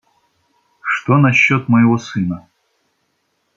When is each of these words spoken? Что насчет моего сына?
Что 0.81 1.17
насчет 1.17 1.69
моего 1.69 1.99
сына? 1.99 2.49